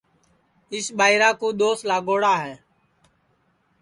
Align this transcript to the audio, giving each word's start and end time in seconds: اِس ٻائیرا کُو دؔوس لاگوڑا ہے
اِس 0.73 0.85
ٻائیرا 0.97 1.29
کُو 1.39 1.47
دؔوس 1.59 1.79
لاگوڑا 1.89 2.35
ہے 2.43 2.53